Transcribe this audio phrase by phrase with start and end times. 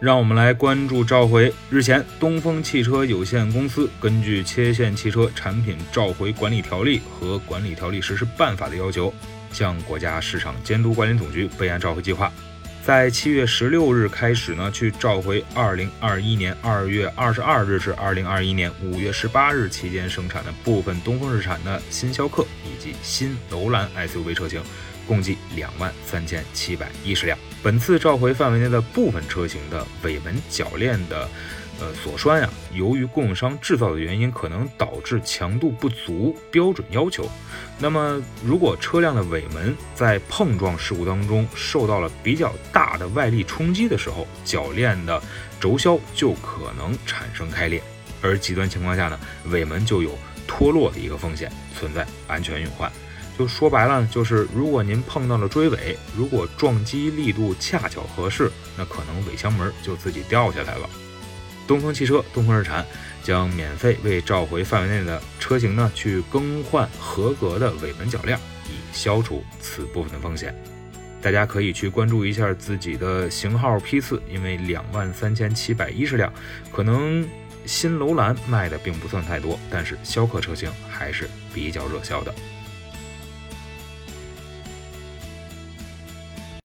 [0.00, 1.52] 让我们来关注召回。
[1.68, 9.12] 日前，东风汽车有限公司根据《切线汽车产品召回管理条例》和《管理条例实施办法》的要求，
[9.52, 12.32] 向国家市场监督管理总局备案召回计划，
[12.82, 24.62] 在七月十六日开始呢，去召回二零二一年二月二十二日至二零二一年五月十八日期间生产的部分东风日产的新逍客以及新楼兰 SUV 车型。
[25.06, 27.38] 共计两万三千七百一十辆。
[27.62, 31.28] 本次召回范围内的部分车型的尾门铰链的
[31.78, 37.28] 呃锁栓呀，由于供应商制造的原因，可能导致强度不足标准要求。
[37.78, 45.22] 那么，如果车辆的尾门在碰撞事故当中受到了比较大的外力冲击的时候，铰链的
[45.58, 47.82] 轴销就可能产生开裂，
[48.22, 49.18] 而极端情况下呢，
[49.50, 52.90] 尾门就有脱落的一个风险，存在安全隐患。
[53.40, 60.86] 就说白了，就是如果您碰到了追尾，如果撞击力度恰巧合适，那可能尾箱门就自己掉下来了。
[61.66, 62.84] 东风汽车、东风日产
[63.22, 70.54] 将免费为召回范围内的车型呢去更换合格的尾门铰链，以消除此部分的风险。
[71.22, 76.30] 大家可以去关注一下自己的型号批次，因为两万三千七百一十辆，
[76.70, 77.26] 可能
[77.64, 82.34] 新楼兰卖的并不算太多，但是逍客车型还是比较热销的。